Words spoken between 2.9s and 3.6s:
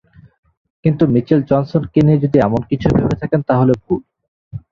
ভেবে থাকেন